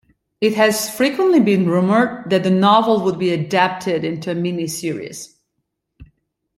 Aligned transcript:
It 0.41 0.55
has 0.55 0.89
frequently 0.89 1.39
been 1.39 1.69
rumoured 1.69 2.31
that 2.31 2.41
the 2.41 2.49
novel 2.49 3.01
would 3.03 3.19
be 3.19 3.29
adapted 3.31 4.03
into 4.03 4.31
a 4.31 4.33
mini-series. 4.33 5.35